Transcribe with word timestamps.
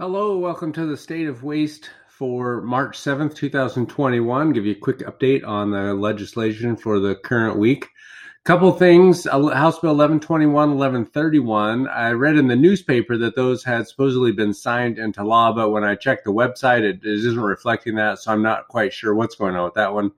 Hello, 0.00 0.38
welcome 0.38 0.72
to 0.74 0.86
the 0.86 0.96
State 0.96 1.26
of 1.26 1.42
Waste 1.42 1.90
for 2.06 2.62
March 2.62 2.96
7th, 2.96 3.34
2021. 3.34 4.52
Give 4.52 4.64
you 4.64 4.70
a 4.70 4.78
quick 4.78 4.98
update 4.98 5.44
on 5.44 5.72
the 5.72 5.92
legislation 5.92 6.76
for 6.76 7.00
the 7.00 7.16
current 7.16 7.58
week. 7.58 7.88
Couple 8.44 8.70
things 8.70 9.24
House 9.24 9.80
Bill 9.80 9.96
1121, 9.96 10.54
1131. 10.54 11.88
I 11.88 12.12
read 12.12 12.36
in 12.36 12.46
the 12.46 12.54
newspaper 12.54 13.16
that 13.16 13.34
those 13.34 13.64
had 13.64 13.88
supposedly 13.88 14.30
been 14.30 14.54
signed 14.54 15.00
into 15.00 15.24
law, 15.24 15.52
but 15.52 15.70
when 15.70 15.82
I 15.82 15.96
checked 15.96 16.26
the 16.26 16.32
website, 16.32 16.82
it, 16.82 17.00
it 17.02 17.26
isn't 17.26 17.40
reflecting 17.40 17.96
that, 17.96 18.20
so 18.20 18.30
I'm 18.30 18.40
not 18.40 18.68
quite 18.68 18.92
sure 18.92 19.16
what's 19.16 19.34
going 19.34 19.56
on 19.56 19.64
with 19.64 19.74
that 19.74 19.94
one. 19.94 20.12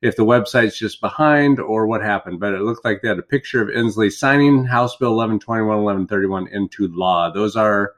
If 0.00 0.14
the 0.14 0.24
website's 0.24 0.78
just 0.78 1.00
behind 1.00 1.58
or 1.58 1.88
what 1.88 2.02
happened, 2.02 2.38
but 2.38 2.54
it 2.54 2.60
looked 2.60 2.84
like 2.84 3.02
they 3.02 3.08
had 3.08 3.18
a 3.18 3.22
picture 3.22 3.62
of 3.62 3.68
Inslee 3.68 4.12
signing 4.12 4.64
House 4.64 4.94
Bill 4.94 5.16
1121, 5.16 5.66
1131 5.66 6.46
into 6.52 6.86
law. 6.86 7.32
Those 7.32 7.56
are 7.56 7.94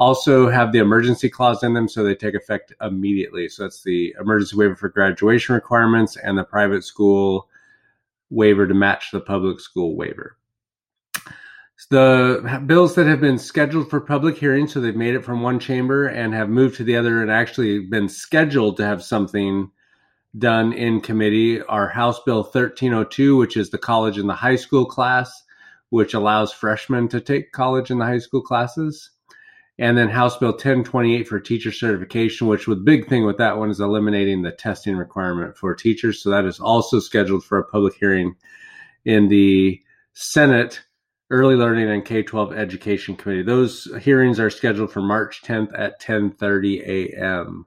also 0.00 0.48
have 0.48 0.72
the 0.72 0.78
emergency 0.78 1.28
clause 1.28 1.62
in 1.62 1.74
them 1.74 1.86
so 1.86 2.02
they 2.02 2.14
take 2.14 2.34
effect 2.34 2.72
immediately. 2.80 3.48
So 3.50 3.64
that's 3.64 3.82
the 3.82 4.14
emergency 4.18 4.56
waiver 4.56 4.74
for 4.74 4.88
graduation 4.88 5.54
requirements 5.54 6.16
and 6.16 6.38
the 6.38 6.42
private 6.42 6.84
school 6.84 7.48
waiver 8.30 8.66
to 8.66 8.72
match 8.72 9.10
the 9.12 9.20
public 9.20 9.60
school 9.60 9.94
waiver. 9.94 10.38
The 11.90 12.62
bills 12.66 12.94
that 12.94 13.06
have 13.06 13.20
been 13.20 13.38
scheduled 13.38 13.90
for 13.90 14.00
public 14.00 14.38
hearing, 14.38 14.68
so 14.68 14.80
they've 14.80 14.96
made 14.96 15.14
it 15.14 15.24
from 15.24 15.42
one 15.42 15.58
chamber 15.58 16.06
and 16.06 16.32
have 16.32 16.48
moved 16.48 16.76
to 16.76 16.84
the 16.84 16.96
other 16.96 17.20
and 17.20 17.30
actually 17.30 17.80
been 17.80 18.08
scheduled 18.08 18.76
to 18.78 18.84
have 18.84 19.02
something 19.02 19.70
done 20.38 20.72
in 20.72 21.00
committee, 21.00 21.60
are 21.62 21.88
House 21.88 22.20
Bill 22.24 22.42
1302, 22.42 23.36
which 23.36 23.56
is 23.56 23.70
the 23.70 23.78
college 23.78 24.18
and 24.18 24.28
the 24.28 24.34
high 24.34 24.56
school 24.56 24.86
class, 24.86 25.42
which 25.88 26.14
allows 26.14 26.52
freshmen 26.52 27.08
to 27.08 27.20
take 27.20 27.52
college 27.52 27.90
and 27.90 28.00
the 28.00 28.06
high 28.06 28.18
school 28.18 28.42
classes 28.42 29.10
and 29.80 29.96
then 29.96 30.10
House 30.10 30.36
Bill 30.36 30.50
1028 30.50 31.26
for 31.26 31.40
teacher 31.40 31.72
certification, 31.72 32.46
which 32.46 32.66
the 32.66 32.76
big 32.76 33.08
thing 33.08 33.24
with 33.24 33.38
that 33.38 33.56
one 33.56 33.70
is 33.70 33.80
eliminating 33.80 34.42
the 34.42 34.52
testing 34.52 34.94
requirement 34.94 35.56
for 35.56 35.74
teachers. 35.74 36.22
So 36.22 36.28
that 36.30 36.44
is 36.44 36.60
also 36.60 37.00
scheduled 37.00 37.44
for 37.44 37.58
a 37.58 37.64
public 37.64 37.94
hearing 37.94 38.36
in 39.06 39.28
the 39.28 39.80
Senate 40.12 40.82
Early 41.30 41.56
Learning 41.56 41.88
and 41.88 42.04
K-12 42.04 42.54
Education 42.54 43.16
Committee. 43.16 43.42
Those 43.42 43.88
hearings 44.02 44.38
are 44.38 44.50
scheduled 44.50 44.92
for 44.92 45.00
March 45.00 45.40
10th 45.42 45.70
at 45.74 45.98
10:30 45.98 46.82
a.m. 46.86 47.64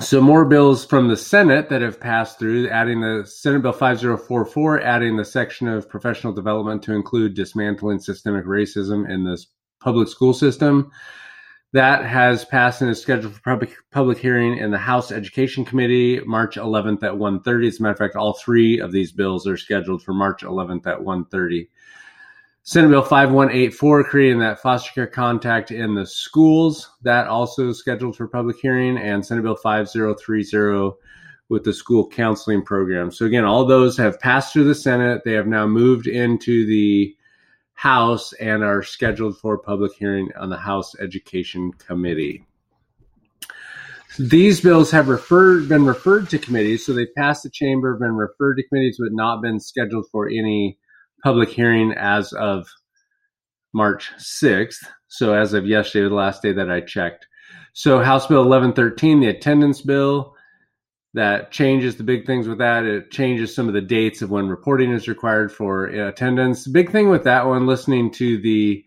So 0.00 0.20
more 0.20 0.44
bills 0.44 0.84
from 0.84 1.08
the 1.08 1.16
Senate 1.16 1.70
that 1.70 1.80
have 1.80 1.98
passed 1.98 2.38
through, 2.38 2.68
adding 2.68 3.00
the 3.00 3.24
Senate 3.24 3.62
Bill 3.62 3.72
5044, 3.72 4.82
adding 4.82 5.16
the 5.16 5.24
section 5.24 5.66
of 5.66 5.88
professional 5.88 6.34
development 6.34 6.82
to 6.82 6.92
include 6.92 7.34
dismantling 7.34 8.00
systemic 8.00 8.44
racism 8.44 9.08
in 9.08 9.24
this 9.24 9.46
public 9.82 10.08
school 10.08 10.32
system. 10.32 10.90
That 11.72 12.04
has 12.04 12.44
passed 12.44 12.82
and 12.82 12.90
is 12.90 13.00
scheduled 13.00 13.34
for 13.34 13.40
public 13.40 13.76
public 13.90 14.18
hearing 14.18 14.58
in 14.58 14.70
the 14.70 14.78
House 14.78 15.10
Education 15.10 15.64
Committee 15.64 16.20
March 16.26 16.56
11th 16.56 17.02
at 17.02 17.16
1:30. 17.16 17.66
As 17.66 17.80
a 17.80 17.82
matter 17.82 17.92
of 17.92 17.98
fact, 17.98 18.16
all 18.16 18.34
three 18.34 18.78
of 18.78 18.92
these 18.92 19.10
bills 19.10 19.46
are 19.46 19.56
scheduled 19.56 20.02
for 20.02 20.12
March 20.12 20.42
11th 20.42 20.86
at 20.86 21.02
1:30. 21.02 21.70
Senate 22.64 22.90
Bill 22.90 23.02
5184 23.02 24.04
creating 24.04 24.38
that 24.38 24.60
foster 24.60 24.92
care 24.92 25.06
contact 25.06 25.72
in 25.72 25.94
the 25.94 26.06
schools 26.06 26.88
that 27.02 27.26
also 27.26 27.70
is 27.70 27.78
scheduled 27.78 28.16
for 28.16 28.28
public 28.28 28.56
hearing, 28.60 28.98
and 28.98 29.24
Senate 29.24 29.42
Bill 29.42 29.56
5030 29.56 30.96
with 31.48 31.64
the 31.64 31.72
school 31.72 32.08
counseling 32.08 32.62
program. 32.62 33.10
So 33.10 33.26
again, 33.26 33.44
all 33.44 33.64
those 33.64 33.96
have 33.96 34.20
passed 34.20 34.52
through 34.52 34.64
the 34.64 34.74
Senate. 34.74 35.22
They 35.24 35.32
have 35.32 35.46
now 35.46 35.66
moved 35.66 36.06
into 36.06 36.64
the 36.66 37.16
House 37.74 38.32
and 38.34 38.62
are 38.62 38.82
scheduled 38.82 39.38
for 39.38 39.58
public 39.58 39.92
hearing 39.98 40.30
on 40.38 40.50
the 40.50 40.56
House 40.56 40.94
Education 40.98 41.72
Committee. 41.72 42.44
These 44.18 44.60
bills 44.60 44.90
have 44.90 45.08
referred 45.08 45.68
been 45.68 45.86
referred 45.86 46.28
to 46.30 46.38
committees, 46.38 46.84
so 46.84 46.92
they 46.92 47.06
passed 47.16 47.44
the 47.44 47.50
chamber, 47.50 47.96
been 47.96 48.14
referred 48.14 48.56
to 48.56 48.68
committees, 48.68 48.98
but 49.00 49.12
not 49.12 49.40
been 49.40 49.58
scheduled 49.58 50.06
for 50.12 50.28
any 50.28 50.78
public 51.24 51.48
hearing 51.48 51.92
as 51.92 52.32
of 52.34 52.66
March 53.72 54.12
6th. 54.18 54.84
So 55.08 55.34
as 55.34 55.54
of 55.54 55.66
yesterday, 55.66 56.08
the 56.08 56.14
last 56.14 56.42
day 56.42 56.52
that 56.52 56.70
I 56.70 56.80
checked. 56.80 57.26
So 57.72 58.02
House 58.02 58.26
Bill 58.26 58.40
1113, 58.40 59.20
the 59.20 59.28
attendance 59.28 59.80
bill, 59.80 60.34
that 61.14 61.50
changes 61.50 61.96
the 61.96 62.04
big 62.04 62.26
things 62.26 62.48
with 62.48 62.58
that. 62.58 62.84
It 62.84 63.10
changes 63.10 63.54
some 63.54 63.68
of 63.68 63.74
the 63.74 63.80
dates 63.80 64.22
of 64.22 64.30
when 64.30 64.48
reporting 64.48 64.92
is 64.92 65.08
required 65.08 65.52
for 65.52 65.88
uh, 65.88 66.08
attendance. 66.08 66.66
Big 66.66 66.90
thing 66.90 67.10
with 67.10 67.24
that 67.24 67.46
one, 67.46 67.66
listening 67.66 68.10
to 68.12 68.38
the 68.40 68.84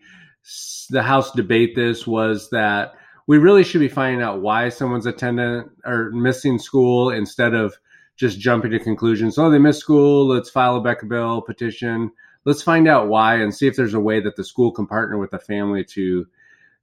the 0.90 1.02
House 1.02 1.32
debate 1.32 1.74
this 1.74 2.06
was 2.06 2.50
that 2.50 2.92
we 3.26 3.38
really 3.38 3.64
should 3.64 3.80
be 3.80 3.88
finding 3.88 4.22
out 4.22 4.40
why 4.40 4.68
someone's 4.68 5.06
attendant 5.06 5.70
or 5.84 6.10
missing 6.12 6.58
school 6.58 7.10
instead 7.10 7.54
of 7.54 7.76
just 8.16 8.38
jumping 8.38 8.70
to 8.70 8.78
conclusions. 8.78 9.38
Oh, 9.38 9.50
they 9.50 9.58
missed 9.58 9.80
school. 9.80 10.26
Let's 10.26 10.48
file 10.50 10.76
a 10.76 10.80
Becca 10.80 11.06
bill 11.06 11.42
petition. 11.42 12.12
Let's 12.44 12.62
find 12.62 12.86
out 12.86 13.08
why 13.08 13.40
and 13.40 13.52
see 13.52 13.66
if 13.66 13.74
there's 13.74 13.94
a 13.94 14.00
way 14.00 14.20
that 14.20 14.36
the 14.36 14.44
school 14.44 14.70
can 14.70 14.86
partner 14.86 15.18
with 15.18 15.32
the 15.32 15.38
family 15.40 15.84
to 15.86 16.26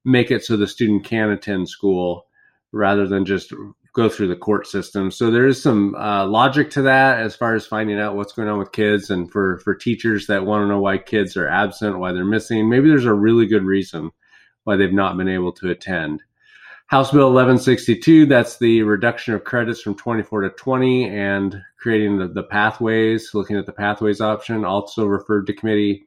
make 0.04 0.32
it 0.32 0.44
so 0.44 0.58
the 0.58 0.68
student 0.68 1.06
can 1.06 1.30
attend 1.30 1.70
school 1.70 2.28
rather 2.74 3.08
than 3.08 3.26
just 3.26 3.54
go 3.94 4.10
through 4.10 4.28
the 4.28 4.36
court 4.36 4.68
system. 4.68 5.12
So 5.12 5.30
there 5.30 5.46
is 5.46 5.62
some 5.62 5.96
uh, 5.96 6.26
logic 6.26 6.72
to 6.72 6.82
that 6.84 7.20
as 7.20 7.36
far 7.36 7.54
as 7.54 7.66
finding 7.66 8.00
out 8.00 8.16
what's 8.16 8.34
going 8.34 8.50
on 8.50 8.60
with 8.60 8.72
kids, 8.72 9.10
and 9.10 9.32
for 9.32 9.60
for 9.60 9.76
teachers 9.76 10.28
that 10.28 10.46
want 10.46 10.64
to 10.64 10.68
know 10.68 10.82
why 10.82 10.98
kids 10.98 11.38
are 11.38 11.48
absent, 11.48 12.00
why 12.00 12.12
they're 12.12 12.26
missing. 12.26 12.70
Maybe 12.70 12.90
there's 12.90 13.06
a 13.06 13.14
really 13.14 13.46
good 13.46 13.64
reason 13.64 14.12
why 14.64 14.76
they've 14.76 14.92
not 14.92 15.18
been 15.18 15.30
able 15.30 15.54
to 15.54 15.70
attend. 15.70 16.24
House 16.88 17.12
Bill 17.12 17.34
1162, 17.34 18.26
that's 18.26 18.60
the 18.60 18.84
reduction 18.84 19.34
of 19.34 19.44
credits 19.44 19.82
from 19.82 19.96
24 19.96 20.42
to 20.42 20.50
20 20.50 21.10
and 21.10 21.62
creating 21.80 22.18
the, 22.20 22.28
the 22.28 22.44
pathways, 22.44 23.34
looking 23.34 23.58
at 23.58 23.66
the 23.66 23.72
pathways 23.72 24.22
option, 24.22 24.64
also 24.64 25.06
referred 25.06 25.48
to 25.48 25.54
committee. 25.54 26.06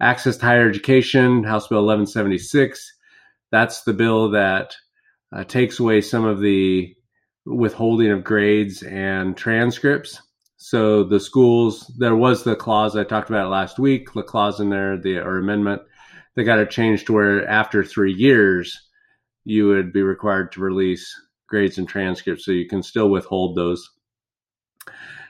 Access 0.00 0.36
to 0.36 0.44
higher 0.44 0.68
education, 0.68 1.44
House 1.44 1.68
Bill 1.68 1.78
1176, 1.78 2.94
that's 3.50 3.82
the 3.82 3.94
bill 3.94 4.30
that 4.32 4.76
uh, 5.32 5.44
takes 5.44 5.80
away 5.80 6.00
some 6.00 6.24
of 6.24 6.40
the 6.40 6.94
withholding 7.48 8.10
of 8.10 8.24
grades 8.24 8.82
and 8.82 9.36
transcripts. 9.36 10.20
So 10.56 11.04
the 11.04 11.20
schools, 11.20 11.90
there 11.98 12.16
was 12.16 12.44
the 12.44 12.56
clause 12.56 12.96
I 12.96 13.04
talked 13.04 13.30
about 13.30 13.50
last 13.50 13.78
week, 13.78 14.12
the 14.12 14.22
clause 14.22 14.60
in 14.60 14.70
there, 14.70 14.96
the 14.98 15.18
or 15.18 15.38
amendment, 15.38 15.82
they 16.34 16.44
got 16.44 16.58
it 16.58 16.70
changed 16.70 17.06
to 17.06 17.12
where 17.12 17.48
after 17.48 17.82
three 17.82 18.12
years, 18.12 18.76
you 19.44 19.68
would 19.68 19.92
be 19.92 20.02
required 20.02 20.52
to 20.52 20.60
release 20.60 21.12
grades 21.48 21.78
and 21.78 21.88
transcripts, 21.88 22.44
so 22.44 22.52
you 22.52 22.68
can 22.68 22.82
still 22.82 23.08
withhold 23.08 23.56
those. 23.56 23.88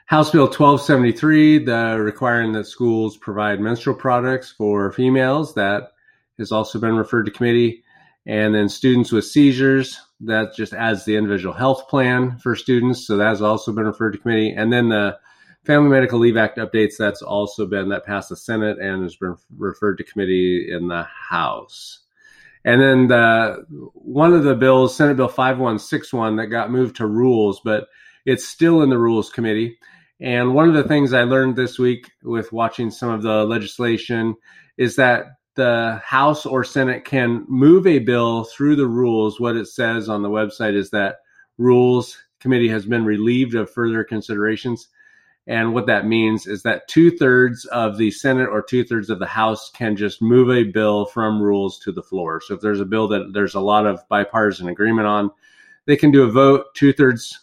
House 0.06 0.30
Bill 0.30 0.46
1273, 0.46 1.66
the 1.66 1.98
requiring 2.00 2.52
that 2.52 2.66
schools 2.66 3.16
provide 3.16 3.60
menstrual 3.60 3.94
products 3.94 4.50
for 4.50 4.90
females, 4.90 5.54
that 5.54 5.92
has 6.38 6.50
also 6.50 6.78
been 6.78 6.96
referred 6.96 7.24
to 7.26 7.30
committee. 7.30 7.84
And 8.28 8.54
then 8.54 8.68
students 8.68 9.10
with 9.10 9.24
seizures, 9.24 9.98
that 10.20 10.54
just 10.54 10.74
adds 10.74 11.04
the 11.04 11.16
individual 11.16 11.54
health 11.54 11.88
plan 11.88 12.38
for 12.38 12.54
students. 12.54 13.06
So 13.06 13.16
that 13.16 13.28
has 13.28 13.40
also 13.40 13.72
been 13.72 13.86
referred 13.86 14.12
to 14.12 14.18
committee. 14.18 14.52
And 14.52 14.70
then 14.70 14.90
the 14.90 15.18
Family 15.64 15.88
Medical 15.88 16.18
Leave 16.18 16.36
Act 16.36 16.58
updates, 16.58 16.98
that's 16.98 17.22
also 17.22 17.66
been, 17.66 17.88
that 17.88 18.04
passed 18.04 18.28
the 18.28 18.36
Senate 18.36 18.78
and 18.78 19.02
has 19.02 19.16
been 19.16 19.36
referred 19.56 19.96
to 19.96 20.04
committee 20.04 20.70
in 20.70 20.88
the 20.88 21.04
House. 21.04 22.00
And 22.64 22.82
then 22.82 23.06
the 23.06 23.64
one 23.94 24.34
of 24.34 24.44
the 24.44 24.54
bills, 24.54 24.94
Senate 24.94 25.16
Bill 25.16 25.28
5161, 25.28 26.36
that 26.36 26.48
got 26.48 26.70
moved 26.70 26.96
to 26.96 27.06
rules, 27.06 27.60
but 27.64 27.88
it's 28.26 28.46
still 28.46 28.82
in 28.82 28.90
the 28.90 28.98
Rules 28.98 29.30
Committee. 29.30 29.78
And 30.20 30.52
one 30.52 30.68
of 30.68 30.74
the 30.74 30.84
things 30.84 31.14
I 31.14 31.22
learned 31.22 31.56
this 31.56 31.78
week 31.78 32.10
with 32.22 32.52
watching 32.52 32.90
some 32.90 33.08
of 33.08 33.22
the 33.22 33.44
legislation 33.44 34.34
is 34.76 34.96
that 34.96 35.37
the 35.58 36.00
House 36.04 36.46
or 36.46 36.62
Senate 36.62 37.04
can 37.04 37.44
move 37.48 37.84
a 37.84 37.98
bill 37.98 38.44
through 38.44 38.76
the 38.76 38.86
rules, 38.86 39.40
what 39.40 39.56
it 39.56 39.66
says 39.66 40.08
on 40.08 40.22
the 40.22 40.30
website 40.30 40.76
is 40.76 40.88
that 40.90 41.16
Rules 41.58 42.16
Committee 42.38 42.68
has 42.68 42.86
been 42.86 43.04
relieved 43.04 43.56
of 43.56 43.68
further 43.68 44.04
considerations. 44.04 44.86
And 45.48 45.74
what 45.74 45.86
that 45.86 46.06
means 46.06 46.46
is 46.46 46.62
that 46.62 46.86
two 46.86 47.10
thirds 47.10 47.64
of 47.66 47.98
the 47.98 48.12
Senate 48.12 48.48
or 48.48 48.62
two 48.62 48.84
thirds 48.84 49.10
of 49.10 49.18
the 49.18 49.26
House 49.26 49.68
can 49.70 49.96
just 49.96 50.22
move 50.22 50.48
a 50.48 50.62
bill 50.62 51.06
from 51.06 51.42
rules 51.42 51.80
to 51.80 51.90
the 51.90 52.04
floor. 52.04 52.40
So 52.40 52.54
if 52.54 52.60
there's 52.60 52.80
a 52.80 52.84
bill 52.84 53.08
that 53.08 53.32
there's 53.32 53.56
a 53.56 53.60
lot 53.60 53.84
of 53.84 54.08
bipartisan 54.08 54.68
agreement 54.68 55.08
on, 55.08 55.28
they 55.86 55.96
can 55.96 56.12
do 56.12 56.22
a 56.22 56.30
vote. 56.30 56.66
Two 56.74 56.92
thirds 56.92 57.36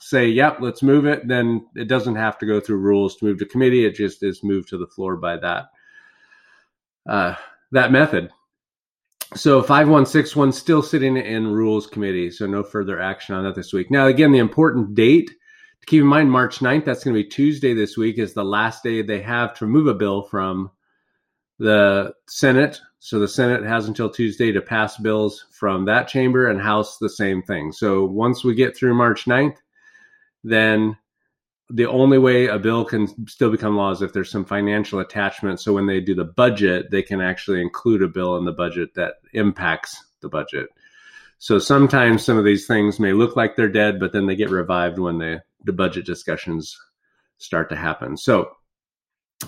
say, 0.00 0.28
yep, 0.28 0.58
let's 0.60 0.82
move 0.84 1.06
it. 1.06 1.26
Then 1.26 1.66
it 1.74 1.88
doesn't 1.88 2.14
have 2.14 2.38
to 2.38 2.46
go 2.46 2.60
through 2.60 2.78
rules 2.78 3.16
to 3.16 3.24
move 3.24 3.38
to 3.40 3.46
committee. 3.46 3.84
It 3.84 3.96
just 3.96 4.22
is 4.22 4.44
moved 4.44 4.68
to 4.68 4.78
the 4.78 4.86
floor 4.86 5.16
by 5.16 5.38
that 5.38 5.70
uh, 7.08 7.34
that 7.72 7.92
method. 7.92 8.30
So 9.34 9.60
5161 9.60 10.52
still 10.52 10.82
sitting 10.82 11.16
in 11.16 11.52
rules 11.52 11.86
committee, 11.86 12.30
so 12.30 12.46
no 12.46 12.62
further 12.62 13.00
action 13.00 13.34
on 13.34 13.44
that 13.44 13.54
this 13.54 13.72
week. 13.72 13.90
Now, 13.90 14.06
again, 14.06 14.32
the 14.32 14.38
important 14.38 14.94
date 14.94 15.28
to 15.28 15.86
keep 15.86 16.00
in 16.00 16.06
mind, 16.06 16.30
March 16.30 16.60
9th, 16.60 16.84
that's 16.84 17.04
going 17.04 17.14
to 17.14 17.22
be 17.22 17.28
Tuesday 17.28 17.74
this 17.74 17.96
week, 17.96 18.18
is 18.18 18.32
the 18.32 18.44
last 18.44 18.82
day 18.82 19.02
they 19.02 19.20
have 19.20 19.52
to 19.58 19.66
move 19.66 19.86
a 19.86 19.94
bill 19.94 20.22
from 20.22 20.70
the 21.58 22.14
Senate 22.26 22.80
So 23.00 23.18
the 23.18 23.28
Senate 23.28 23.64
has 23.64 23.86
until 23.86 24.10
Tuesday 24.10 24.50
to 24.52 24.60
pass 24.60 24.96
bills 24.96 25.46
from 25.50 25.84
that 25.84 26.08
chamber 26.08 26.48
and 26.48 26.60
House 26.60 26.98
the 26.98 27.08
same 27.08 27.42
thing. 27.42 27.70
So 27.72 28.04
once 28.04 28.42
we 28.42 28.54
get 28.54 28.76
through 28.76 28.94
March 28.94 29.24
9th, 29.24 29.56
then 30.42 30.96
the 31.70 31.86
only 31.86 32.18
way 32.18 32.46
a 32.46 32.58
bill 32.58 32.84
can 32.84 33.28
still 33.28 33.50
become 33.50 33.76
law 33.76 33.90
is 33.90 34.00
if 34.00 34.12
there's 34.12 34.30
some 34.30 34.44
financial 34.44 35.00
attachment. 35.00 35.60
So 35.60 35.74
when 35.74 35.86
they 35.86 36.00
do 36.00 36.14
the 36.14 36.24
budget, 36.24 36.90
they 36.90 37.02
can 37.02 37.20
actually 37.20 37.60
include 37.60 38.02
a 38.02 38.08
bill 38.08 38.36
in 38.36 38.44
the 38.44 38.52
budget 38.52 38.94
that 38.94 39.14
impacts 39.34 40.02
the 40.20 40.28
budget. 40.28 40.68
So 41.38 41.58
sometimes 41.58 42.24
some 42.24 42.38
of 42.38 42.44
these 42.44 42.66
things 42.66 42.98
may 42.98 43.12
look 43.12 43.36
like 43.36 43.54
they're 43.54 43.68
dead, 43.68 44.00
but 44.00 44.12
then 44.12 44.26
they 44.26 44.34
get 44.34 44.50
revived 44.50 44.98
when 44.98 45.18
the, 45.18 45.42
the 45.64 45.72
budget 45.72 46.06
discussions 46.06 46.76
start 47.36 47.68
to 47.70 47.76
happen. 47.76 48.16
So 48.16 48.50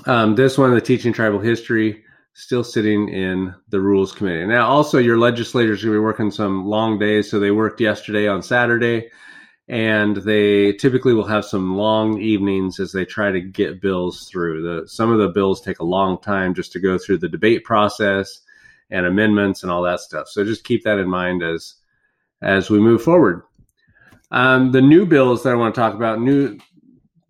um, 0.07 0.37
this 0.37 0.57
one, 0.57 0.75
the 0.75 0.81
teaching 0.81 1.13
tribal 1.13 1.41
history, 1.41 2.05
still 2.35 2.63
sitting 2.63 3.09
in 3.09 3.55
the 3.71 3.81
rules 3.81 4.13
committee. 4.13 4.47
Now, 4.47 4.69
also 4.69 4.99
your 4.99 5.19
legislators 5.19 5.83
are 5.83 5.87
going 5.87 5.97
to 5.97 6.01
be 6.01 6.05
working 6.05 6.31
some 6.31 6.65
long 6.65 6.99
days. 6.99 7.31
So 7.31 7.41
they 7.41 7.51
worked 7.51 7.81
yesterday 7.81 8.29
on 8.29 8.43
Saturday, 8.43 9.11
and 9.71 10.17
they 10.17 10.73
typically 10.73 11.15
will 11.15 11.29
have 11.29 11.45
some 11.45 11.77
long 11.77 12.21
evenings 12.21 12.81
as 12.81 12.91
they 12.91 13.05
try 13.05 13.31
to 13.31 13.41
get 13.41 13.81
bills 13.81 14.29
through. 14.29 14.63
The 14.63 14.89
some 14.89 15.13
of 15.13 15.21
the 15.21 15.29
bills 15.29 15.61
take 15.61 15.79
a 15.79 15.85
long 15.85 16.21
time 16.21 16.55
just 16.55 16.73
to 16.73 16.81
go 16.81 16.99
through 16.99 17.19
the 17.19 17.29
debate 17.29 17.63
process 17.63 18.41
and 18.91 19.07
amendments 19.07 19.63
and 19.63 19.71
all 19.71 19.83
that 19.83 20.01
stuff. 20.01 20.27
So 20.27 20.45
just 20.45 20.65
keep 20.65 20.83
that 20.83 20.99
in 20.99 21.09
mind 21.09 21.45
as 21.45 21.77
as 22.43 22.69
we 22.69 22.81
move 22.81 23.01
forward. 23.01 23.43
Um, 24.33 24.73
the 24.73 24.83
new 24.83 25.07
bills 25.07 25.45
that 25.45 25.53
I 25.53 25.57
want 25.57 25.73
to 25.73 25.81
talk 25.81 25.95
about, 25.95 26.21
new 26.21 26.59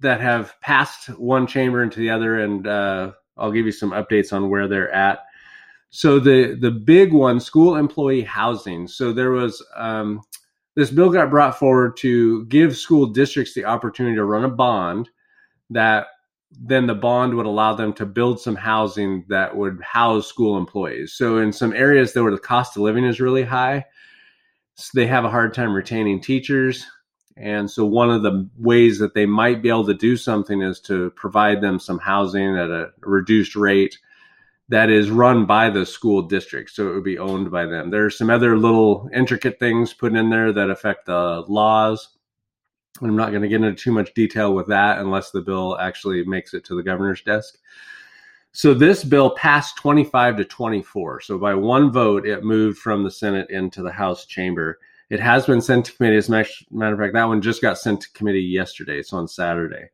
that 0.00 0.22
have 0.22 0.58
passed 0.62 1.08
one 1.18 1.46
chamber 1.46 1.82
into 1.82 2.00
the 2.00 2.08
other, 2.08 2.40
and 2.40 2.66
uh, 2.66 3.12
I'll 3.36 3.52
give 3.52 3.66
you 3.66 3.72
some 3.72 3.90
updates 3.90 4.32
on 4.32 4.48
where 4.48 4.66
they're 4.66 4.90
at. 4.90 5.18
So 5.90 6.18
the 6.18 6.56
the 6.58 6.70
big 6.70 7.12
one, 7.12 7.38
school 7.38 7.76
employee 7.76 8.22
housing. 8.22 8.88
So 8.88 9.12
there 9.12 9.30
was 9.30 9.62
um, 9.76 10.22
this 10.80 10.90
bill 10.90 11.10
got 11.10 11.28
brought 11.28 11.58
forward 11.58 11.94
to 11.94 12.46
give 12.46 12.74
school 12.74 13.04
districts 13.04 13.52
the 13.52 13.66
opportunity 13.66 14.16
to 14.16 14.24
run 14.24 14.44
a 14.44 14.48
bond 14.48 15.10
that 15.68 16.06
then 16.50 16.86
the 16.86 16.94
bond 16.94 17.34
would 17.34 17.44
allow 17.44 17.74
them 17.74 17.92
to 17.92 18.06
build 18.06 18.40
some 18.40 18.56
housing 18.56 19.22
that 19.28 19.54
would 19.54 19.78
house 19.82 20.26
school 20.26 20.56
employees. 20.56 21.12
So 21.12 21.36
in 21.36 21.52
some 21.52 21.74
areas 21.74 22.14
where 22.14 22.30
the 22.30 22.38
cost 22.38 22.76
of 22.76 22.82
living 22.82 23.04
is 23.04 23.20
really 23.20 23.42
high, 23.42 23.84
so 24.74 24.90
they 24.94 25.06
have 25.06 25.26
a 25.26 25.30
hard 25.30 25.52
time 25.52 25.74
retaining 25.74 26.18
teachers. 26.18 26.86
And 27.36 27.70
so 27.70 27.84
one 27.84 28.08
of 28.08 28.22
the 28.22 28.48
ways 28.56 28.98
that 29.00 29.12
they 29.12 29.26
might 29.26 29.60
be 29.60 29.68
able 29.68 29.86
to 29.86 29.92
do 29.92 30.16
something 30.16 30.62
is 30.62 30.80
to 30.82 31.10
provide 31.10 31.60
them 31.60 31.78
some 31.78 31.98
housing 31.98 32.56
at 32.56 32.70
a 32.70 32.88
reduced 33.02 33.54
rate 33.54 33.98
that 34.70 34.88
is 34.88 35.10
run 35.10 35.46
by 35.46 35.68
the 35.68 35.84
school 35.84 36.22
district. 36.22 36.70
So 36.70 36.88
it 36.88 36.94
would 36.94 37.04
be 37.04 37.18
owned 37.18 37.50
by 37.50 37.66
them. 37.66 37.90
There 37.90 38.04
are 38.04 38.10
some 38.10 38.30
other 38.30 38.56
little 38.56 39.10
intricate 39.12 39.58
things 39.58 39.92
put 39.92 40.14
in 40.14 40.30
there 40.30 40.52
that 40.52 40.70
affect 40.70 41.06
the 41.06 41.44
laws. 41.48 42.16
I'm 43.02 43.16
not 43.16 43.30
going 43.30 43.42
to 43.42 43.48
get 43.48 43.62
into 43.62 43.74
too 43.74 43.90
much 43.90 44.14
detail 44.14 44.54
with 44.54 44.68
that 44.68 45.00
unless 45.00 45.32
the 45.32 45.40
bill 45.40 45.76
actually 45.78 46.24
makes 46.24 46.54
it 46.54 46.64
to 46.66 46.76
the 46.76 46.84
governor's 46.84 47.22
desk. 47.22 47.58
So 48.52 48.72
this 48.72 49.02
bill 49.02 49.30
passed 49.30 49.76
25 49.76 50.36
to 50.36 50.44
24. 50.44 51.20
So 51.22 51.36
by 51.36 51.54
one 51.54 51.90
vote, 51.90 52.24
it 52.24 52.44
moved 52.44 52.78
from 52.78 53.02
the 53.02 53.10
Senate 53.10 53.50
into 53.50 53.82
the 53.82 53.92
House 53.92 54.24
chamber. 54.24 54.78
It 55.08 55.18
has 55.18 55.46
been 55.46 55.60
sent 55.60 55.86
to 55.86 55.92
committee. 55.92 56.16
As 56.16 56.28
a 56.28 56.44
matter 56.70 56.94
of 56.94 57.00
fact, 57.00 57.14
that 57.14 57.24
one 57.24 57.42
just 57.42 57.62
got 57.62 57.78
sent 57.78 58.02
to 58.02 58.12
committee 58.12 58.40
yesterday. 58.40 59.02
So 59.02 59.16
on 59.16 59.26
Saturday. 59.26 59.88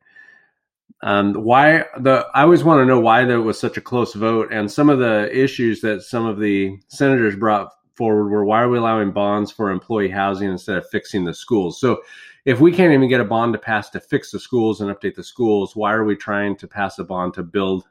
Um, 1.01 1.33
why 1.33 1.85
the 1.99 2.27
I 2.33 2.41
always 2.41 2.63
want 2.63 2.81
to 2.81 2.85
know 2.85 2.99
why 2.99 3.23
there 3.23 3.41
was 3.41 3.59
such 3.59 3.77
a 3.77 3.81
close 3.81 4.13
vote, 4.13 4.51
and 4.51 4.71
some 4.71 4.89
of 4.89 4.99
the 4.99 5.29
issues 5.31 5.81
that 5.81 6.01
some 6.01 6.25
of 6.25 6.39
the 6.39 6.77
senators 6.87 7.35
brought 7.35 7.71
forward 7.95 8.29
were 8.29 8.45
why 8.45 8.61
are 8.61 8.69
we 8.69 8.77
allowing 8.77 9.11
bonds 9.11 9.51
for 9.51 9.69
employee 9.69 10.09
housing 10.09 10.49
instead 10.49 10.77
of 10.77 10.89
fixing 10.89 11.23
the 11.23 11.33
schools? 11.33 11.79
So 11.79 12.01
if 12.45 12.59
we 12.59 12.71
can't 12.71 12.93
even 12.93 13.09
get 13.09 13.19
a 13.19 13.25
bond 13.25 13.53
to 13.53 13.59
pass 13.59 13.89
to 13.91 13.99
fix 13.99 14.31
the 14.31 14.39
schools 14.39 14.81
and 14.81 14.89
update 14.89 15.15
the 15.15 15.23
schools, 15.23 15.75
why 15.75 15.93
are 15.93 16.05
we 16.05 16.15
trying 16.15 16.55
to 16.57 16.67
pass 16.67 16.97
a 16.97 17.03
bond 17.03 17.33
to 17.35 17.43
build 17.43 17.83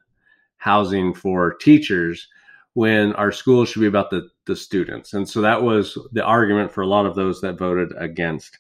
housing 0.57 1.15
for 1.15 1.55
teachers 1.55 2.29
when 2.77 3.15
our 3.15 3.33
schools 3.33 3.69
should 3.69 3.81
be 3.81 3.87
about 3.87 4.11
the, 4.11 4.29
the 4.45 4.55
students. 4.55 5.15
And 5.15 5.27
so 5.27 5.41
that 5.41 5.63
was 5.63 5.97
the 6.13 6.23
argument 6.23 6.71
for 6.71 6.83
a 6.83 6.87
lot 6.87 7.07
of 7.07 7.15
those 7.15 7.41
that 7.41 7.59
voted 7.59 7.93
against. 7.97 8.59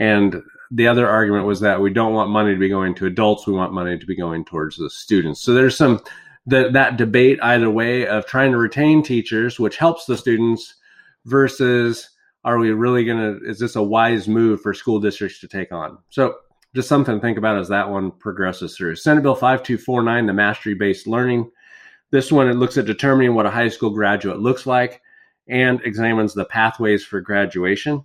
And 0.00 0.42
the 0.70 0.88
other 0.88 1.08
argument 1.08 1.44
was 1.44 1.60
that 1.60 1.80
we 1.80 1.92
don't 1.92 2.14
want 2.14 2.30
money 2.30 2.54
to 2.54 2.58
be 2.58 2.70
going 2.70 2.94
to 2.96 3.06
adults, 3.06 3.46
we 3.46 3.52
want 3.52 3.74
money 3.74 3.98
to 3.98 4.06
be 4.06 4.16
going 4.16 4.44
towards 4.44 4.76
the 4.76 4.90
students. 4.90 5.40
So 5.40 5.54
there's 5.54 5.76
some 5.76 6.00
that 6.46 6.72
that 6.72 6.96
debate 6.96 7.38
either 7.42 7.70
way 7.70 8.06
of 8.06 8.26
trying 8.26 8.52
to 8.52 8.58
retain 8.58 9.02
teachers, 9.02 9.60
which 9.60 9.76
helps 9.76 10.06
the 10.06 10.16
students, 10.16 10.74
versus 11.26 12.08
are 12.44 12.58
we 12.58 12.70
really 12.70 13.04
going 13.04 13.18
to 13.18 13.46
is 13.48 13.58
this 13.58 13.76
a 13.76 13.82
wise 13.82 14.26
move 14.26 14.62
for 14.62 14.72
school 14.72 15.00
districts 15.00 15.38
to 15.40 15.48
take 15.48 15.70
on? 15.70 15.98
So 16.08 16.36
just 16.74 16.88
something 16.88 17.14
to 17.14 17.20
think 17.20 17.36
about 17.36 17.58
as 17.58 17.68
that 17.68 17.90
one 17.90 18.10
progresses 18.12 18.76
through. 18.76 18.96
Senate 18.96 19.22
Bill 19.22 19.34
5249, 19.34 20.26
the 20.26 20.32
mastery 20.32 20.74
based 20.74 21.06
learning. 21.06 21.50
This 22.10 22.32
one, 22.32 22.48
it 22.48 22.54
looks 22.54 22.78
at 22.78 22.86
determining 22.86 23.34
what 23.34 23.46
a 23.46 23.50
high 23.50 23.68
school 23.68 23.90
graduate 23.90 24.40
looks 24.40 24.66
like 24.66 25.02
and 25.46 25.80
examines 25.84 26.32
the 26.32 26.44
pathways 26.44 27.04
for 27.04 27.20
graduation. 27.20 28.04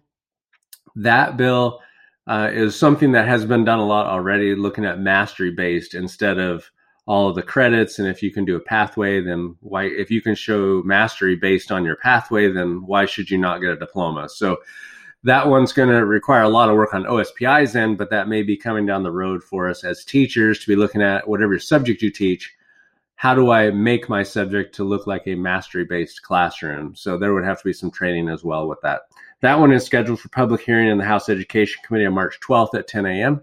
That 0.96 1.38
bill 1.38 1.80
uh, 2.28 2.50
is 2.52 2.78
something 2.78 3.12
that 3.12 3.28
has 3.28 3.46
been 3.46 3.64
done 3.64 3.80
a 3.80 3.86
lot 3.86 4.08
already, 4.08 4.56
looking 4.56 4.86
at 4.86 5.00
mastery 5.00 5.52
based 5.52 5.94
instead 5.94 6.40
of 6.40 6.70
all 7.06 7.30
of 7.30 7.36
the 7.36 7.44
credits. 7.44 8.00
And 8.00 8.08
if 8.08 8.24
you 8.24 8.32
can 8.32 8.46
do 8.46 8.56
a 8.56 8.60
pathway, 8.60 9.22
then 9.22 9.56
why, 9.62 9.84
if 9.84 10.10
you 10.10 10.22
can 10.22 10.36
show 10.36 10.82
mastery 10.84 11.36
based 11.36 11.72
on 11.72 11.86
your 11.86 11.98
pathway, 11.98 12.52
then 12.52 12.86
why 12.86 13.06
should 13.06 13.30
you 13.30 13.38
not 13.38 13.62
get 13.62 13.72
a 13.72 13.78
diploma? 13.78 14.28
So 14.30 14.58
that 15.24 15.48
one's 15.48 15.74
going 15.74 15.90
to 15.90 16.06
require 16.06 16.44
a 16.44 16.50
lot 16.50 16.70
of 16.70 16.76
work 16.76 16.94
on 16.94 17.04
OSPI's 17.04 17.76
end, 17.76 17.98
but 17.98 18.10
that 18.10 18.28
may 18.28 18.44
be 18.44 18.58
coming 18.58 18.86
down 18.86 19.04
the 19.04 19.12
road 19.12 19.44
for 19.44 19.70
us 19.70 19.84
as 19.84 20.04
teachers 20.04 20.60
to 20.60 20.68
be 20.68 20.76
looking 20.76 21.02
at 21.02 21.28
whatever 21.28 21.58
subject 21.60 22.02
you 22.02 22.12
teach. 22.12 22.54
How 23.16 23.34
do 23.34 23.50
I 23.50 23.72
make 23.72 24.10
my 24.10 24.24
subject 24.24 24.76
to 24.76 24.84
look 24.84 25.08
like 25.08 25.24
a 25.26 25.36
mastery 25.36 25.86
based 25.86 26.22
classroom? 26.22 26.96
So 26.96 27.18
there 27.18 27.34
would 27.34 27.46
have 27.46 27.60
to 27.60 27.66
be 27.66 27.74
some 27.74 27.90
training 27.90 28.30
as 28.30 28.44
well 28.44 28.68
with 28.68 28.82
that. 28.82 29.02
That 29.42 29.60
one 29.60 29.72
is 29.72 29.86
scheduled 29.86 30.20
for 30.20 30.30
public 30.30 30.62
hearing 30.62 30.90
in 30.90 30.98
the 30.98 31.06
House 31.06 31.30
Education 31.30 31.82
Committee 31.86 32.06
on 32.06 32.14
March 32.14 32.40
12th 32.40 32.74
at 32.74 32.88
10 32.88 33.06
a.m. 33.06 33.42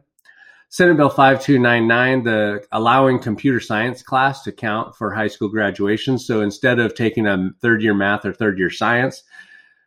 Senate 0.69 0.97
Bill 0.97 1.11
5299, 1.11 2.25
the 2.25 2.65
allowing 2.73 3.19
computer 3.19 3.61
science 3.61 4.03
class 4.03 4.43
to 4.43 4.53
count 4.53 4.97
for 4.97 5.13
high 5.13 5.29
school 5.29 5.51
graduation. 5.51 6.19
So 6.19 6.41
instead 6.41 6.79
of 6.79 6.95
taking 6.95 7.27
a 7.27 7.51
third 7.61 7.83
year 7.83 7.93
math 7.93 8.25
or 8.25 8.33
third 8.33 8.59
year 8.59 8.71
science, 8.71 9.23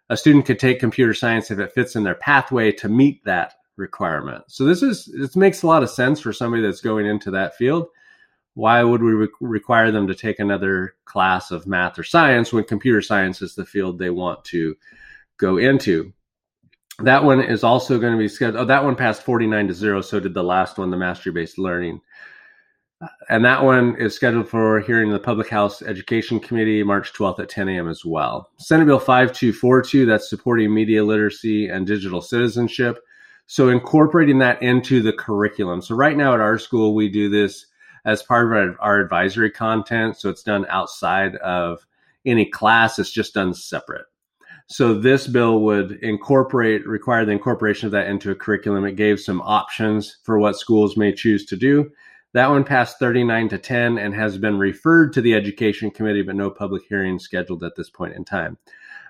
a 0.09 0.15
student 0.15 0.45
could 0.45 0.59
take 0.59 0.79
computer 0.79 1.15
science 1.15 1.49
if 1.49 1.57
it 1.57 1.73
fits 1.73 1.95
in 1.95 2.03
their 2.03 2.13
pathway 2.13 2.71
to 2.73 2.87
meet 2.87 3.23
that 3.25 3.55
requirement. 3.77 4.43
So 4.47 4.63
this 4.63 4.83
is 4.83 5.05
this 5.05 5.35
makes 5.35 5.63
a 5.63 5.67
lot 5.67 5.81
of 5.81 5.89
sense 5.89 6.19
for 6.19 6.31
somebody 6.31 6.61
that's 6.61 6.81
going 6.81 7.07
into 7.07 7.31
that 7.31 7.55
field. 7.55 7.87
Why 8.53 8.83
would 8.83 9.01
we 9.01 9.11
re- 9.11 9.27
require 9.41 9.91
them 9.91 10.07
to 10.07 10.15
take 10.15 10.39
another 10.39 10.95
class 11.05 11.49
of 11.49 11.65
math 11.65 11.97
or 11.97 12.03
science 12.03 12.53
when 12.53 12.63
computer 12.63 13.01
science 13.01 13.41
is 13.41 13.55
the 13.55 13.65
field 13.65 13.97
they 13.97 14.11
want 14.11 14.45
to 14.45 14.75
go 15.37 15.57
into? 15.57 16.13
That 16.99 17.23
one 17.23 17.41
is 17.41 17.63
also 17.63 17.99
going 17.99 18.13
to 18.13 18.19
be 18.19 18.27
scheduled. 18.27 18.61
Oh, 18.61 18.65
that 18.65 18.83
one 18.83 18.95
passed 18.95 19.23
49 19.23 19.67
to 19.67 19.73
0. 19.73 20.01
So 20.01 20.19
did 20.19 20.33
the 20.33 20.43
last 20.43 20.77
one, 20.77 20.91
the 20.91 20.97
mastery 20.97 21.33
based 21.33 21.57
learning 21.57 22.01
uh, 23.01 23.07
and 23.29 23.43
that 23.43 23.63
one 23.63 23.95
is 23.97 24.15
scheduled 24.15 24.47
for 24.47 24.79
hearing 24.79 25.11
the 25.11 25.19
Public 25.19 25.49
House 25.49 25.81
Education 25.81 26.39
Committee 26.39 26.83
March 26.83 27.11
12th 27.13 27.39
at 27.39 27.49
10 27.49 27.67
a.m. 27.69 27.89
as 27.89 28.05
well. 28.05 28.49
Senate 28.57 28.85
Bill 28.85 28.99
5242, 28.99 30.05
that's 30.05 30.29
supporting 30.29 30.73
media 30.73 31.03
literacy 31.03 31.67
and 31.67 31.85
digital 31.85 32.21
citizenship. 32.21 32.99
So 33.47 33.69
incorporating 33.69 34.39
that 34.39 34.61
into 34.61 35.01
the 35.01 35.13
curriculum. 35.13 35.81
So 35.81 35.95
right 35.95 36.15
now 36.15 36.33
at 36.33 36.39
our 36.39 36.57
school, 36.57 36.95
we 36.95 37.09
do 37.09 37.29
this 37.29 37.65
as 38.05 38.23
part 38.23 38.45
of 38.45 38.51
our, 38.53 38.75
our 38.79 38.99
advisory 39.01 39.51
content. 39.51 40.17
So 40.17 40.29
it's 40.29 40.43
done 40.43 40.65
outside 40.69 41.35
of 41.37 41.85
any 42.25 42.45
class, 42.45 42.97
it's 42.97 43.11
just 43.11 43.33
done 43.33 43.53
separate. 43.53 44.05
So 44.67 44.95
this 44.95 45.27
bill 45.27 45.59
would 45.61 45.91
incorporate, 46.01 46.87
require 46.87 47.23
the 47.23 47.31
incorporation 47.31 47.85
of 47.85 47.91
that 47.91 48.07
into 48.07 48.31
a 48.31 48.35
curriculum. 48.35 48.85
It 48.85 48.95
gave 48.95 49.19
some 49.19 49.41
options 49.41 50.17
for 50.23 50.39
what 50.39 50.57
schools 50.57 50.97
may 50.97 51.13
choose 51.13 51.45
to 51.45 51.55
do. 51.55 51.91
That 52.33 52.49
one 52.49 52.63
passed 52.63 52.97
39 52.99 53.49
to 53.49 53.57
10 53.59 53.97
and 53.99 54.13
has 54.15 54.37
been 54.37 54.57
referred 54.57 55.13
to 55.13 55.21
the 55.21 55.35
Education 55.35 55.91
Committee, 55.91 56.23
but 56.23 56.35
no 56.35 56.49
public 56.49 56.83
hearing 56.89 57.19
scheduled 57.19 57.63
at 57.63 57.75
this 57.77 57.89
point 57.89 58.15
in 58.15 58.25
time. 58.25 58.57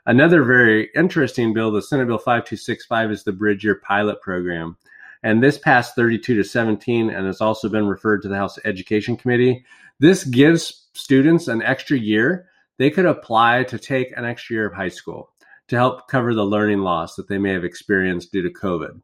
Another 0.06 0.44
very 0.44 0.90
interesting 0.94 1.54
bill, 1.54 1.72
the 1.72 1.82
Senate 1.82 2.06
Bill 2.06 2.20
5265, 2.20 3.12
is 3.12 3.24
the 3.24 3.32
Bridge 3.32 3.64
Year 3.64 3.82
Pilot 3.84 4.22
Program. 4.22 4.78
And 5.24 5.42
this 5.42 5.58
passed 5.58 5.96
32 5.96 6.36
to 6.36 6.44
17 6.44 7.10
and 7.10 7.26
has 7.26 7.42
also 7.42 7.70
been 7.70 7.88
referred 7.88 8.22
to 8.22 8.28
the 8.28 8.36
House 8.36 8.60
Education 8.66 9.18
Committee. 9.18 9.66
This 10.00 10.26
gives 10.26 10.88
students 10.94 11.48
an 11.48 11.64
extra 11.64 11.98
year. 11.98 12.48
They 12.78 12.92
could 12.92 13.06
apply 13.06 13.64
to 13.64 13.80
take 13.80 14.16
an 14.16 14.26
extra 14.26 14.56
year 14.56 14.68
of 14.68 14.74
high 14.74 14.90
school 14.90 15.32
to 15.68 15.76
help 15.76 16.08
cover 16.08 16.34
the 16.34 16.46
learning 16.46 16.80
loss 16.80 17.16
that 17.16 17.28
they 17.28 17.38
may 17.38 17.54
have 17.54 17.64
experienced 17.64 18.32
due 18.32 18.44
to 18.44 18.50
COVID. 18.50 19.02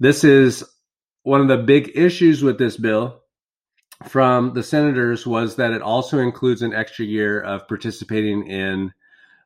This 0.00 0.24
is 0.24 0.64
one 1.22 1.40
of 1.40 1.48
the 1.48 1.58
big 1.58 1.92
issues 1.94 2.42
with 2.42 2.58
this 2.58 2.76
bill 2.76 3.20
from 4.06 4.54
the 4.54 4.62
senators 4.62 5.26
was 5.26 5.56
that 5.56 5.72
it 5.72 5.82
also 5.82 6.18
includes 6.18 6.62
an 6.62 6.72
extra 6.72 7.04
year 7.04 7.40
of 7.40 7.66
participating 7.66 8.46
in 8.46 8.92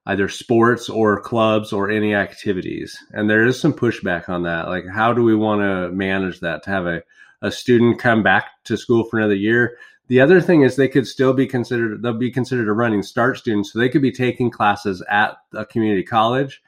either 0.07 0.29
sports 0.29 0.89
or 0.89 1.21
clubs 1.21 1.73
or 1.73 1.91
any 1.91 2.15
activities. 2.15 2.99
And 3.13 3.31
there 3.31 3.47
is 3.47 3.61
some 3.61 3.73
pushback 3.73 4.29
on 4.29 4.43
that. 4.43 4.69
Like, 4.69 4.87
how 4.87 5.13
do 5.13 5.23
we 5.23 5.35
want 5.35 5.63
to 5.63 5.95
manage 5.95 6.41
that 6.41 6.65
to 6.65 6.71
have 6.71 6.87
a, 6.87 7.03
a 7.41 7.51
student 7.51 8.01
come 8.01 8.23
back 8.23 8.51
to 8.65 8.77
school 8.77 9.05
for 9.05 9.19
another 9.19 9.35
year? 9.35 9.77
The 10.13 10.21
other 10.21 10.43
thing 10.43 10.61
is 10.61 10.77
they 10.77 10.89
could 10.89 11.07
still 11.07 11.33
be 11.33 11.47
considered, 11.47 12.03
they'll 12.03 12.13
be 12.13 12.31
considered 12.31 12.69
a 12.69 12.73
running 12.75 13.03
start 13.03 13.39
student. 13.39 13.67
So 13.67 13.79
they 13.79 13.89
could 13.89 14.03
be 14.03 14.13
taking 14.13 14.51
classes 14.51 15.03
at 15.09 15.39
a 15.55 15.65
community 15.65 16.03
college 16.03 16.63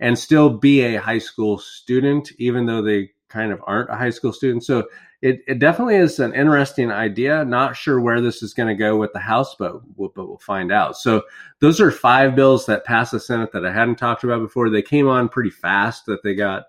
and 0.00 0.18
still 0.18 0.48
be 0.48 0.80
a 0.80 0.98
high 0.98 1.18
school 1.18 1.58
student, 1.58 2.32
even 2.38 2.64
though 2.64 2.80
they 2.80 3.10
kind 3.28 3.52
of 3.52 3.62
aren't 3.66 3.90
a 3.90 3.96
high 3.96 4.08
school 4.08 4.32
student. 4.32 4.64
So 4.64 4.88
it, 5.20 5.42
it 5.46 5.58
definitely 5.58 5.96
is 5.96 6.20
an 6.20 6.34
interesting 6.34 6.90
idea. 6.90 7.44
Not 7.44 7.76
sure 7.76 8.00
where 8.00 8.22
this 8.22 8.42
is 8.42 8.54
going 8.54 8.70
to 8.70 8.74
go 8.74 8.96
with 8.96 9.12
the 9.12 9.18
House, 9.18 9.54
but 9.58 9.82
we'll, 9.98 10.08
but 10.16 10.26
we'll 10.26 10.38
find 10.38 10.72
out. 10.72 10.96
So 10.96 11.24
those 11.58 11.82
are 11.82 11.90
five 11.90 12.34
bills 12.34 12.64
that 12.64 12.86
passed 12.86 13.12
the 13.12 13.20
Senate 13.20 13.52
that 13.52 13.66
I 13.66 13.74
hadn't 13.74 13.96
talked 13.96 14.24
about 14.24 14.40
before. 14.40 14.70
They 14.70 14.80
came 14.80 15.06
on 15.06 15.28
pretty 15.28 15.50
fast. 15.50 16.06
That 16.06 16.22
they 16.22 16.34
got 16.34 16.62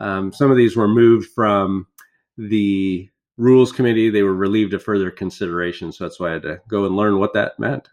um, 0.00 0.32
some 0.32 0.50
of 0.50 0.56
these 0.56 0.74
were 0.74 0.88
moved 0.88 1.30
from 1.30 1.86
the 2.36 3.08
Rules 3.36 3.72
Committee. 3.72 4.10
They 4.10 4.22
were 4.22 4.34
relieved 4.34 4.74
of 4.74 4.82
further 4.82 5.10
consideration. 5.10 5.92
So 5.92 6.04
that's 6.04 6.20
why 6.20 6.30
I 6.30 6.32
had 6.34 6.42
to 6.42 6.60
go 6.68 6.84
and 6.84 6.96
learn 6.96 7.18
what 7.18 7.34
that 7.34 7.58
meant. 7.58 7.88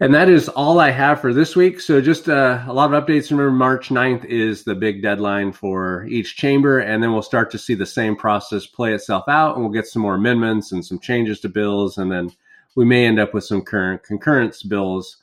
And 0.00 0.12
that 0.14 0.28
is 0.28 0.48
all 0.48 0.80
I 0.80 0.90
have 0.90 1.20
for 1.20 1.32
this 1.32 1.54
week. 1.54 1.80
So 1.80 2.00
just 2.00 2.28
uh, 2.28 2.64
a 2.66 2.72
lot 2.72 2.92
of 2.92 3.04
updates. 3.04 3.30
Remember, 3.30 3.52
March 3.52 3.88
9th 3.88 4.24
is 4.24 4.64
the 4.64 4.74
big 4.74 5.00
deadline 5.00 5.52
for 5.52 6.04
each 6.06 6.36
chamber. 6.36 6.80
And 6.80 7.00
then 7.00 7.12
we'll 7.12 7.22
start 7.22 7.52
to 7.52 7.58
see 7.58 7.74
the 7.74 7.86
same 7.86 8.16
process 8.16 8.66
play 8.66 8.94
itself 8.94 9.28
out. 9.28 9.54
And 9.54 9.64
we'll 9.64 9.72
get 9.72 9.86
some 9.86 10.02
more 10.02 10.16
amendments 10.16 10.72
and 10.72 10.84
some 10.84 10.98
changes 10.98 11.38
to 11.40 11.48
bills. 11.48 11.98
And 11.98 12.10
then 12.10 12.32
we 12.74 12.84
may 12.84 13.06
end 13.06 13.20
up 13.20 13.32
with 13.32 13.44
some 13.44 13.62
current 13.62 14.02
concurrence 14.02 14.64
bills 14.64 15.18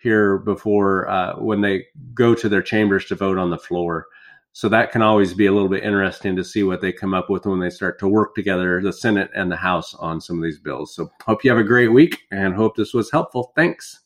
here 0.00 0.38
before 0.38 1.08
uh, 1.10 1.34
when 1.36 1.60
they 1.60 1.86
go 2.14 2.34
to 2.34 2.48
their 2.48 2.62
chambers 2.62 3.04
to 3.06 3.14
vote 3.14 3.36
on 3.36 3.50
the 3.50 3.58
floor. 3.58 4.06
So 4.54 4.68
that 4.68 4.92
can 4.92 5.00
always 5.00 5.32
be 5.32 5.46
a 5.46 5.52
little 5.52 5.68
bit 5.68 5.82
interesting 5.82 6.36
to 6.36 6.44
see 6.44 6.62
what 6.62 6.82
they 6.82 6.92
come 6.92 7.14
up 7.14 7.30
with 7.30 7.46
when 7.46 7.58
they 7.58 7.70
start 7.70 7.98
to 8.00 8.08
work 8.08 8.34
together, 8.34 8.82
the 8.82 8.92
Senate 8.92 9.30
and 9.34 9.50
the 9.50 9.56
House, 9.56 9.94
on 9.94 10.20
some 10.20 10.36
of 10.36 10.42
these 10.42 10.58
bills. 10.58 10.94
So 10.94 11.10
hope 11.24 11.42
you 11.42 11.50
have 11.50 11.58
a 11.58 11.64
great 11.64 11.88
week 11.88 12.20
and 12.30 12.54
hope 12.54 12.76
this 12.76 12.92
was 12.92 13.10
helpful. 13.10 13.52
Thanks. 13.56 14.01